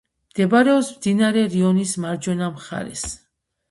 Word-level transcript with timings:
მდებარეობს 0.29 0.89
მდინარე 0.95 1.45
რიონის 1.53 1.95
მარჯვენა 2.09 2.53
მხარეს. 2.61 3.09